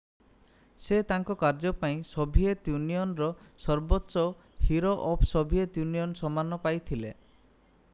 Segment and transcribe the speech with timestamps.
[0.85, 3.29] ସେ ତାଙ୍କ କାର୍ଯ୍ୟ ପାଇଁ ସୋଭିଏତ୍ ୟୁନିଅନ୍‌ର
[3.67, 4.25] ସର୍ବୋଚ୍ଚ
[4.71, 7.17] ହିରୋ ଅଫ୍ ସୋଭିଏତ୍ ୟୁନିଅନ୍ ସମ୍ମାନ ପାଇଥିଲେ।